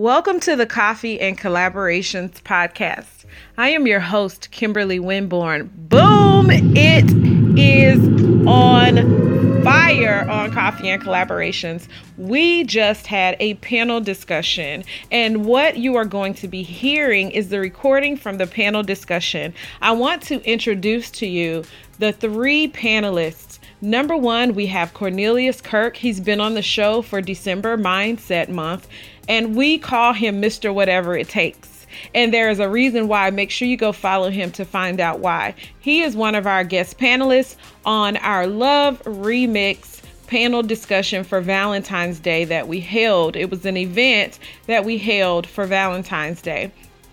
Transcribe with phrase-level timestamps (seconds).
[0.00, 3.26] Welcome to the Coffee and Collaborations podcast.
[3.58, 5.68] I am your host, Kimberly Winborn.
[5.90, 6.48] Boom!
[6.50, 7.04] It
[7.58, 7.98] is
[8.48, 11.86] on fire on Coffee and Collaborations.
[12.16, 17.50] We just had a panel discussion, and what you are going to be hearing is
[17.50, 19.52] the recording from the panel discussion.
[19.82, 21.64] I want to introduce to you
[21.98, 23.50] the three panelists
[23.82, 25.96] Number one, we have Cornelius Kirk.
[25.96, 28.86] He's been on the show for December Mindset Month,
[29.30, 30.74] and we call him Mr.
[30.74, 31.86] Whatever It Takes.
[32.14, 33.30] And there is a reason why.
[33.30, 35.54] Make sure you go follow him to find out why.
[35.78, 42.18] He is one of our guest panelists on our Love Remix panel discussion for Valentine's
[42.18, 43.36] Day that we held.
[43.36, 46.72] It was an event that we held for Valentine's Day.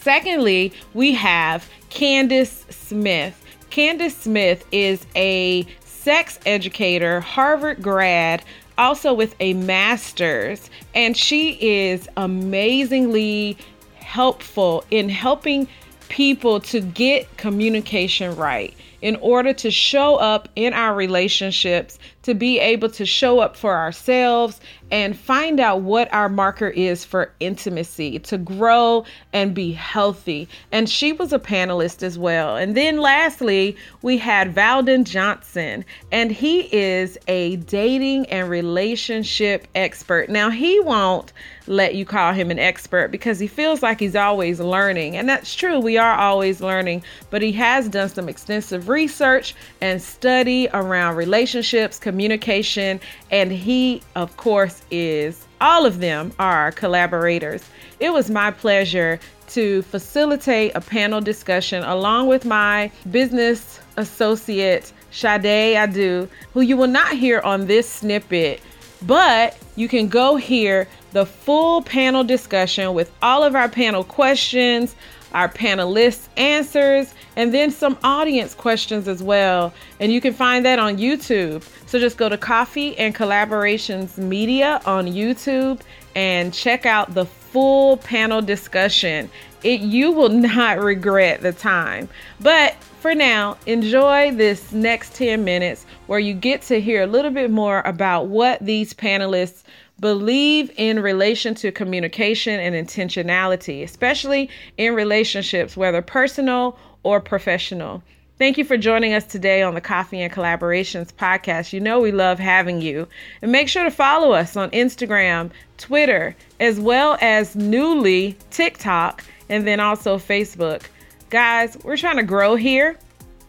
[0.00, 3.44] Secondly, we have Candace Smith.
[3.68, 8.42] Candace Smith is a sex educator, Harvard grad,
[8.78, 13.58] also with a master's, and she is amazingly
[13.96, 15.68] helpful in helping
[16.08, 22.58] people to get communication right in order to show up in our relationships, to be
[22.58, 24.60] able to show up for ourselves
[24.90, 30.48] and find out what our marker is for intimacy, to grow and be healthy.
[30.72, 32.56] And she was a panelist as well.
[32.56, 40.28] And then lastly, we had Valden Johnson, and he is a dating and relationship expert.
[40.28, 41.32] Now, he won't
[41.66, 45.16] let you call him an expert because he feels like he's always learning.
[45.16, 50.00] And that's true, we are always learning, but he has done some extensive research and
[50.02, 57.62] study around relationships, communication, and he, of course, is all of them are collaborators.
[58.00, 65.74] It was my pleasure to facilitate a panel discussion along with my business associate, Sade
[65.76, 68.60] Adu, who you will not hear on this snippet,
[69.02, 74.94] but you can go hear the full panel discussion with all of our panel questions,
[75.32, 79.72] our panelists' answers, and then some audience questions as well.
[80.00, 81.62] And you can find that on YouTube.
[81.86, 85.80] So just go to Coffee and Collaborations Media on YouTube
[86.14, 89.30] and check out the full panel discussion.
[89.62, 92.08] It you will not regret the time.
[92.40, 97.30] But for now, enjoy this next 10 minutes where you get to hear a little
[97.30, 99.62] bit more about what these panelists
[100.00, 108.02] believe in relation to communication and intentionality, especially in relationships, whether personal or professional.
[108.38, 111.72] Thank you for joining us today on the Coffee and Collaborations podcast.
[111.72, 113.08] You know we love having you.
[113.42, 119.66] And make sure to follow us on Instagram, Twitter, as well as newly TikTok, and
[119.66, 120.84] then also Facebook.
[121.30, 122.96] Guys, we're trying to grow here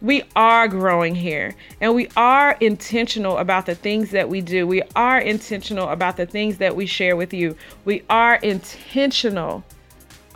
[0.00, 4.66] we are growing here and we are intentional about the things that we do.
[4.66, 7.56] We are intentional about the things that we share with you.
[7.84, 9.64] We are intentional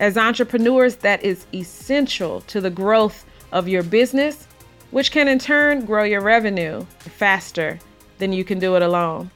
[0.00, 4.46] As entrepreneurs, that is essential to the growth of your business,
[4.90, 7.78] which can in turn grow your revenue faster
[8.18, 9.30] than you can do it alone.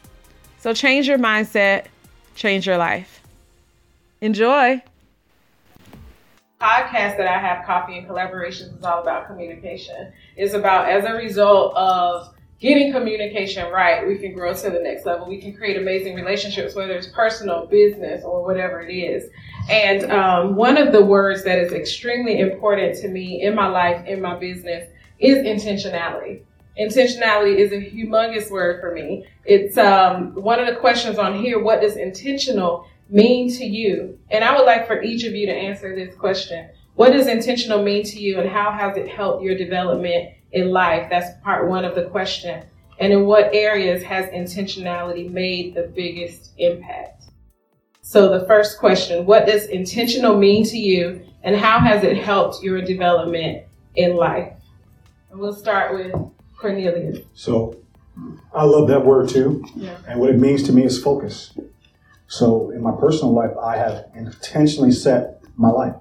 [0.59, 1.87] So change your mindset,
[2.37, 3.21] change your life.
[4.21, 4.81] Enjoy.
[6.61, 10.13] Podcast that I have, Coffee and Collaborations, is all about communication.
[10.37, 12.33] It's about as a result of
[12.63, 15.29] getting communication right, we can grow to the next level.
[15.29, 19.29] We can create amazing relationships, whether it's personal, business, or whatever it is.
[19.69, 24.07] And um, one of the words that is extremely important to me in my life,
[24.07, 24.89] in my business,
[25.19, 26.43] is intentionality.
[26.79, 29.27] Intentionality is a humongous word for me.
[29.45, 31.61] It's um, one of the questions on here.
[31.61, 34.19] What does intentional mean to you?
[34.31, 36.71] And I would like for each of you to answer this question.
[36.95, 41.09] What does intentional mean to you, and how has it helped your development in life?
[41.11, 42.65] That's part one of the question.
[42.99, 47.25] And in what areas has intentionality made the biggest impact?
[48.03, 52.63] So, the first question What does intentional mean to you, and how has it helped
[52.63, 53.65] your development
[53.95, 54.53] in life?
[55.31, 56.13] And we'll start with
[56.59, 57.25] Cornelius.
[57.35, 57.77] So,
[58.53, 59.65] I love that word too.
[59.75, 59.97] Yeah.
[60.07, 61.57] And what it means to me is focus.
[62.27, 65.95] So, in my personal life, I have intentionally set my life.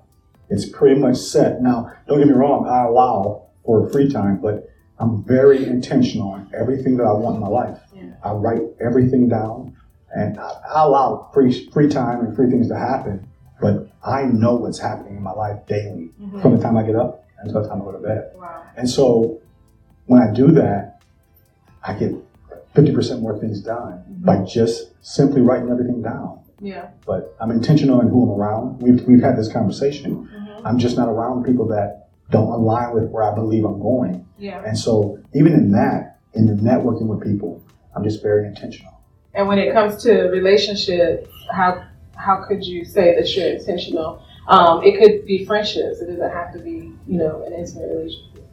[0.50, 1.62] It's pretty much set.
[1.62, 4.70] Now, don't get me wrong, I allow for free time, but
[5.00, 7.80] I'm very intentional on everything that I want in my life.
[7.96, 8.14] Yeah.
[8.24, 9.76] I write everything down
[10.14, 13.28] and I, I allow free, free time and free things to happen,
[13.60, 16.42] but I know what's happening in my life daily mm-hmm.
[16.42, 18.32] from the time I get up until the time I go to bed.
[18.36, 18.64] Wow.
[18.78, 19.42] And so
[20.06, 21.02] when I do that,
[21.84, 22.12] I get
[22.76, 26.42] 50% more things done by just simply writing everything down.
[26.60, 26.90] Yeah.
[27.06, 28.82] But I'm intentional in who I'm around.
[28.82, 30.30] We've, we've had this conversation.
[30.32, 30.62] Mhm.
[30.64, 32.01] I'm just not around people that
[32.32, 34.26] don't align with where I believe I'm going.
[34.40, 34.64] Yeah.
[34.66, 37.64] And so, even in that, in the networking with people,
[37.96, 39.00] I'm just very intentional.
[39.34, 41.86] And when it comes to relationships, how
[42.16, 44.24] how could you say that you're intentional?
[44.48, 46.00] Um, it could be friendships.
[46.02, 48.44] It doesn't have to be, you know, an intimate relationship.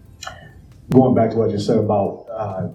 [0.90, 2.68] Going back to what I just said about uh,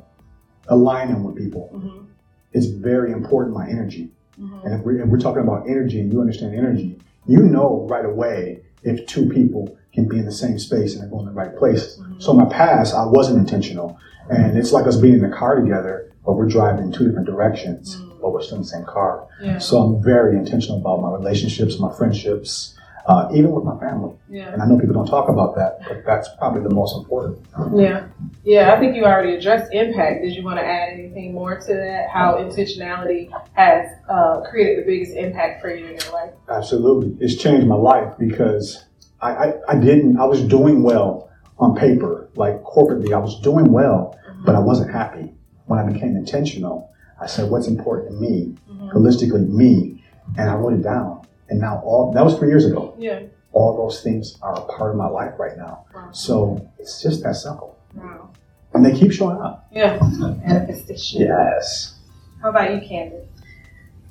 [0.67, 2.05] aligning with people, Mm-hmm.
[2.53, 4.09] it's very important, my energy.
[4.39, 4.65] Mm-hmm.
[4.65, 8.05] And if we're, if we're talking about energy and you understand energy, you know right
[8.05, 11.39] away if two people can be in the same space and they're going in the
[11.39, 11.99] right place.
[12.19, 13.97] So in my past, I wasn't intentional.
[14.29, 17.27] And it's like us being in the car together, but we're driving in two different
[17.27, 19.27] directions, but we're still in the same car.
[19.41, 19.57] Yeah.
[19.59, 22.75] So I'm very intentional about my relationships, my friendships,
[23.07, 24.15] uh, even with my family.
[24.29, 24.53] Yeah.
[24.53, 27.45] And I know people don't talk about that, but that's probably the most important.
[27.75, 28.07] Yeah.
[28.43, 28.73] Yeah.
[28.73, 30.23] I think you already addressed impact.
[30.23, 32.09] Did you want to add anything more to that?
[32.09, 36.31] How intentionality has uh, created the biggest impact for you in your life?
[36.49, 37.17] Absolutely.
[37.19, 38.85] It's changed my life because
[39.21, 41.29] I, I, I didn't, I was doing well
[41.59, 45.33] on paper, like corporately, I was doing well, but I wasn't happy.
[45.65, 46.91] When I became intentional,
[47.21, 48.55] I said, what's important to me,
[48.93, 50.03] holistically, me,
[50.37, 51.22] and I wrote it down.
[51.49, 52.95] And now all, that was three years ago.
[52.97, 53.21] Yeah.
[53.51, 55.85] All those things are a part of my life right now.
[55.93, 56.11] Wow.
[56.11, 57.77] So it's just that simple.
[57.93, 58.29] Wow.
[58.73, 59.67] And they keep showing up.
[59.71, 59.99] Yeah.
[60.47, 61.21] Manifestation.
[61.21, 61.95] Yes.
[62.41, 63.27] How about you, Candace?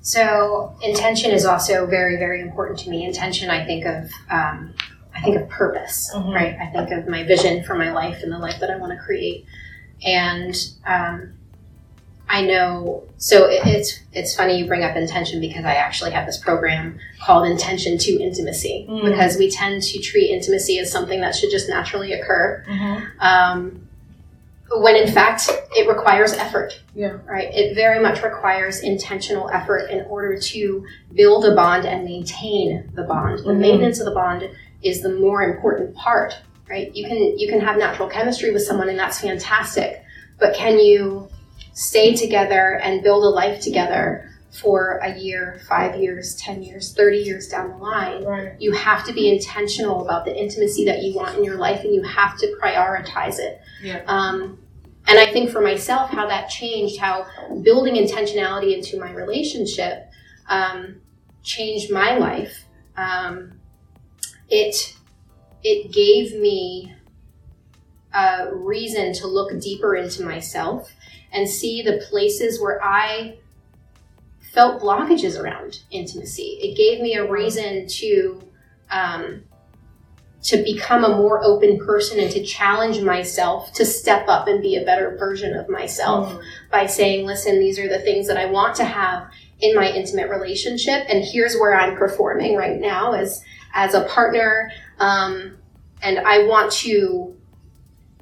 [0.00, 3.04] So intention is also very, very important to me.
[3.04, 4.74] Intention, I think of, um,
[5.14, 6.34] I think of purpose, Mhm.
[6.34, 6.56] right?
[6.60, 8.98] I think of my vision for my life and the life that I want to
[8.98, 9.44] create.
[10.04, 10.54] And
[10.86, 11.34] um,
[12.32, 16.24] I know, so it, it's it's funny you bring up intention because I actually have
[16.26, 19.04] this program called Intention to Intimacy Mm.
[19.10, 22.64] because we tend to treat intimacy as something that should just naturally occur.
[22.66, 23.20] Mm-hmm.
[23.20, 23.88] Um,
[24.74, 27.18] when in fact it requires effort Yeah.
[27.26, 32.90] right it very much requires intentional effort in order to build a bond and maintain
[32.94, 33.58] the bond the Mhm.
[33.58, 34.48] maintenance of the bond
[34.82, 36.38] is the more important part
[36.70, 40.02] right you can you can have natural chemistry with someone and that's fantastic
[40.38, 41.28] but can you
[41.72, 47.18] stay together and build a life together for a year 5 years 10 years 30
[47.18, 48.52] years down the line Right.
[48.58, 51.94] you have to be intentional about the intimacy that you want in your life and
[51.94, 54.02] you have to prioritize it Yeah.
[54.06, 54.58] um,
[55.06, 57.26] and i think for myself how that changed how
[57.62, 60.10] building intentionality into my relationship
[60.50, 60.96] um,
[61.42, 62.66] changed my life
[62.98, 63.54] um,
[64.50, 64.94] it
[65.64, 66.94] it gave me
[68.14, 70.92] a reason to look deeper into myself
[71.32, 73.36] and see the places where i
[74.52, 76.58] felt blockages around intimacy.
[76.60, 78.42] It gave me a reason to
[78.90, 79.42] um,
[80.42, 84.74] to become a more open person and to challenge myself to step up and be
[84.74, 86.36] a better version of myself
[86.70, 89.30] by saying, listen, these are the things that I want to have
[89.60, 93.42] in my intimate relationship, and here's where I'm performing right now as
[93.74, 95.56] as a partner, um,
[96.02, 97.34] and I want to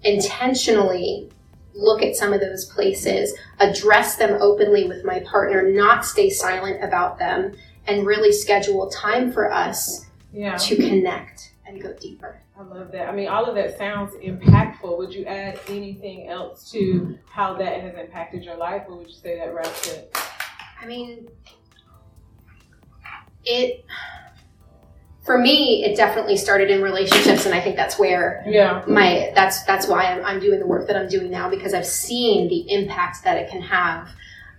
[0.05, 1.29] intentionally
[1.81, 6.83] look at some of those places, address them openly with my partner, not stay silent
[6.85, 7.55] about them,
[7.87, 10.57] and really schedule time for us Yeah.
[10.57, 12.43] to connect and go deeper.
[12.59, 13.09] I love that.
[13.09, 14.99] I mean, all of that sounds impactful.
[14.99, 19.15] Would you add anything else to how that has impacted your life, or would you
[19.15, 20.15] say that wraps it?
[20.81, 21.29] I mean,
[23.45, 23.85] it
[25.23, 28.83] for me, it definitely started in relationships, and I think that's where Yeah.
[28.87, 31.87] my that's that's why I'm, I'm doing the work that I'm doing now because I've
[31.87, 34.09] seen the impact that it can have,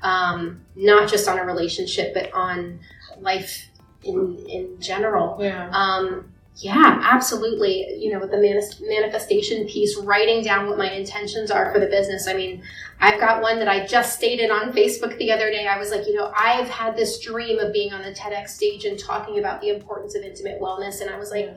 [0.03, 2.79] um, not just on a relationship but on
[3.19, 3.69] life
[4.03, 5.37] in in general.
[5.39, 5.69] Yeah.
[5.71, 6.31] Um,
[6.63, 7.97] yeah, absolutely.
[7.97, 12.27] You know, with the manifestation piece, writing down what my intentions are for the business.
[12.27, 12.63] I mean,
[12.99, 15.67] I've got one that I just stated on Facebook the other day.
[15.67, 18.85] I was like, you know, I've had this dream of being on the TEDx stage
[18.85, 21.49] and talking about the importance of intimate wellness, and I was like,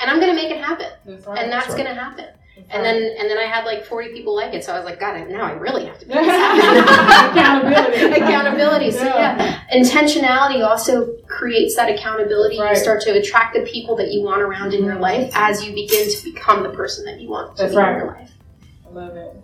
[0.00, 1.38] and I'm going to make it happen, That's right.
[1.38, 1.84] and that's That's right.
[1.84, 2.26] going to happen.
[2.58, 4.84] That's And then, and then I had like 40 people like it, so I was
[4.84, 7.38] like, God, now I really have to make this happen.
[7.38, 8.04] Accountability.
[8.22, 8.90] accountability.
[8.90, 12.58] So yeah, intentionality also creates that accountability.
[12.58, 12.76] Right.
[12.76, 15.74] You start to attract the people that you want around in your life as you
[15.74, 17.92] begin to become the person that you want to That's be right.
[17.92, 18.32] in your life.
[18.86, 19.36] I love it.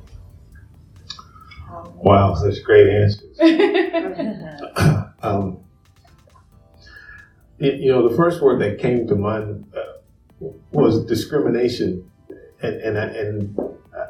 [1.96, 3.38] Wow, such great answers.
[5.24, 5.60] Um,
[7.58, 12.10] you, you know, the first word that came to mind uh, was discrimination,
[12.64, 13.58] and and I, and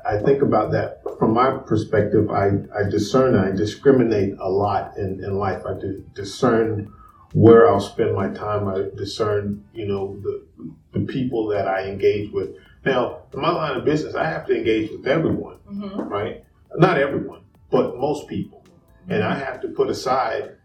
[0.07, 2.31] I think about that from my perspective.
[2.31, 5.63] I, I discern, I discriminate a lot in, in life.
[5.67, 6.93] I do discern
[7.33, 8.69] where I'll spend my time.
[8.69, 10.47] I discern, you know, the
[10.93, 12.51] the people that I engage with.
[12.85, 16.09] Now, in my line of business, I have to engage with everyone mhm.
[16.11, 16.45] right?
[16.77, 18.65] Not everyone, but most people.
[19.09, 20.57] And I have to put aside,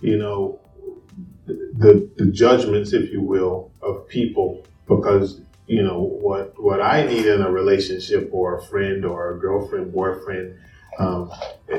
[0.00, 0.60] you know,
[1.46, 7.24] the, the judgments, if you will, of people because you know what what I need
[7.24, 10.58] in a relationship or a friend or a girlfriend, boyfriend,
[10.98, 11.32] um,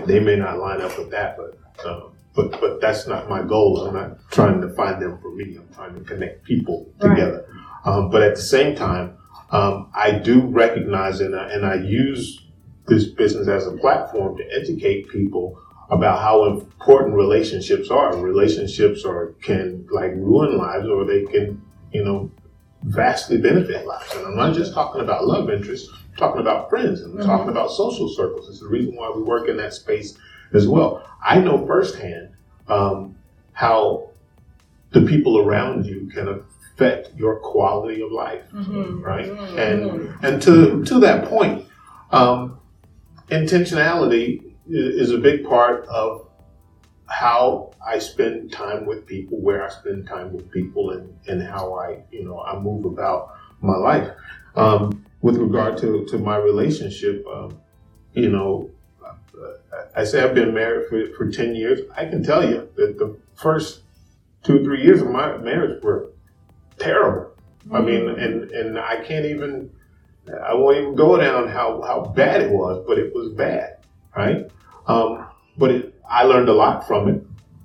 [0.08, 3.86] they may not line up with that, but um, but but that's not my goal.
[3.86, 5.58] I'm not trying to find them for me.
[5.58, 7.46] I'm trying to connect people together.
[7.48, 7.94] Right.
[7.94, 9.16] Um, but at the same time,
[9.52, 12.48] um, I do recognize and I, and I use
[12.88, 15.60] this business as a platform to educate people
[15.92, 18.18] about how important relationships are.
[18.18, 22.32] Relationships are can like ruin lives, or they can you know
[22.84, 24.14] vastly benefit lives.
[24.16, 25.90] And I'm not just talking about love interests.
[25.92, 27.26] I'm talking about friends and mm-hmm.
[27.26, 28.50] talking about social circles.
[28.50, 30.18] It's the reason why we work in that space
[30.54, 31.08] as well.
[31.24, 32.30] I know firsthand
[32.68, 33.16] um,
[33.54, 34.10] how
[34.92, 39.02] the people around you can affect your quality of life, mm-hmm.
[39.02, 39.28] right?
[39.30, 39.58] Mm-hmm.
[39.58, 41.68] And and to to that point,
[42.12, 42.60] um,
[43.30, 46.28] intentionality is a big part of
[47.08, 51.74] how I spend time with people, where I spend time with people, and, and how
[51.74, 54.10] I, you know, I move about my life.
[54.56, 57.58] Um, with regard to, to my relationship, um,
[58.14, 58.70] you know,
[59.96, 61.82] I say I've been married for, for 10 years.
[61.96, 63.82] I can tell you that the first
[64.44, 66.10] two, three years of my marriage were
[66.80, 67.32] terrible.
[67.66, 67.76] Mm-hmm.
[67.76, 69.72] I mean, and, and I can't even,
[70.44, 73.78] I won't even go down how, how bad it was, but it was bad,
[74.16, 74.50] right?
[74.88, 77.24] Um, but it, I learned a lot from it.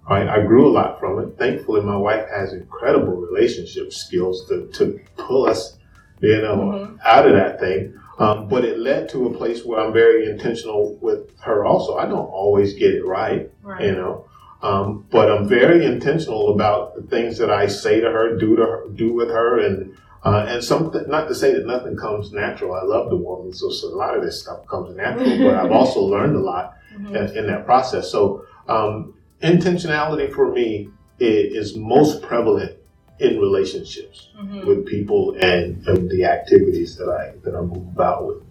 [0.09, 0.27] Right?
[0.27, 1.37] I grew a lot from it.
[1.37, 5.77] Thankfully, my wife has incredible relationship skills to, to pull us,
[6.21, 6.97] you know, mm-hmm.
[7.05, 7.95] out of that thing.
[8.19, 11.99] Um, but it led to a place where I'm very intentional with her also.
[11.99, 13.85] I don't always get it right, right.
[13.85, 14.25] you know.
[14.63, 18.63] Um, but I'm very intentional about the things that I say to her, do to
[18.63, 21.05] her, do with her, and uh, and something.
[21.07, 22.75] Not to say that nothing comes natural.
[22.75, 25.39] I love the woman, so, so a lot of this stuff comes natural.
[25.39, 27.15] but I've also learned a lot mm-hmm.
[27.15, 28.11] in, in, that process.
[28.11, 30.89] So um, intentionality for me
[31.19, 32.77] is, is, most prevalent
[33.19, 34.67] in relationships mm-hmm.
[34.67, 38.43] with people and, and, the activities that I that I move about with.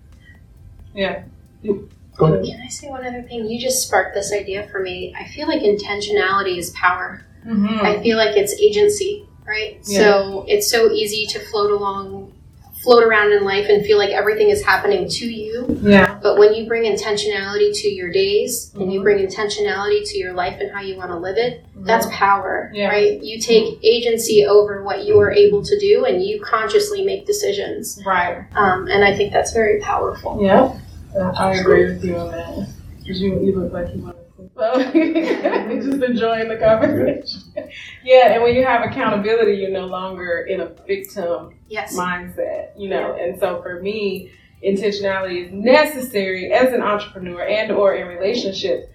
[0.94, 1.24] Yeah.
[1.63, 2.46] Go ahead.
[2.46, 3.46] Can I say one other thing?
[3.46, 5.13] You just sparked this idea for me.
[5.18, 7.24] I feel like intentionality is power.
[7.46, 7.86] Mm-hmm.
[7.86, 9.80] I feel like it's agency, right?
[9.86, 10.00] Yeah.
[10.00, 12.34] So it's so easy to float along
[12.82, 15.80] float around in life and feel like everything is happening to you.
[15.82, 16.07] Yeah.
[16.27, 18.81] But when you bring intentionality to your days mm-hmm.
[18.81, 19.03] and you mm-hmm.
[19.05, 21.86] bring intentionality to your life and how you want to live it, mm-hmm.
[21.86, 22.89] that's power, yeah.
[22.89, 23.24] right?
[23.24, 28.03] You take agency over what you are able to do and you consciously make decisions.
[28.05, 28.46] Right.
[28.55, 30.43] Um, and I think that's very powerful.
[30.43, 30.77] Yeah.
[31.17, 32.67] I agree with you on that.
[32.98, 34.17] Because you, you look like you want
[34.57, 37.41] so just enjoying the conversation.
[38.03, 41.96] Yeah, and when you have accountability, you're no longer in a victim yes.
[41.96, 43.15] mindset, you know.
[43.15, 43.24] Yeah.
[43.24, 44.31] And so for me,
[44.64, 48.88] intentionality is necessary as an entrepreneur and or in relationships.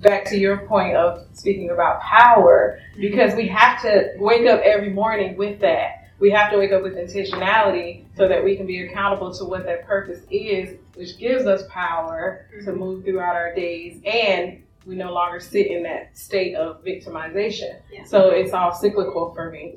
[0.00, 4.90] Back to your point of speaking about power, because we have to wake up every
[4.90, 6.10] morning with that.
[6.20, 9.64] We have to wake up with intentionality so that we can be accountable to what
[9.66, 12.78] that purpose is, which gives us power to mm-hmm.
[12.78, 17.78] move throughout our days and we no longer sit in that state of victimization.
[17.92, 18.04] Yeah.
[18.04, 19.76] So it's all cyclical for me.